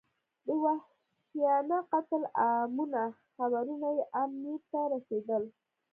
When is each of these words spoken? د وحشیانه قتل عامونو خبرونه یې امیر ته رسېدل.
د 0.45 0.47
وحشیانه 0.63 1.77
قتل 1.91 2.21
عامونو 2.41 3.03
خبرونه 3.35 3.87
یې 3.97 4.03
امیر 4.23 4.59
ته 4.71 4.79
رسېدل. 4.93 5.43